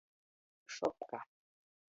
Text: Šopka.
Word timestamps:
Šopka. 0.77 1.19